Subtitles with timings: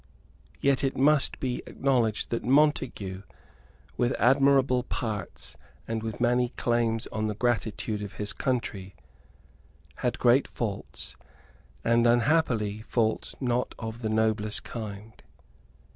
[0.59, 3.21] Yet it must be acknowledged that Montague,
[3.97, 8.95] with admirable parts and with many claims on the gratitude of his country,
[9.97, 11.15] had great faults,
[11.83, 15.21] and unhappily faults not of the noblest kind.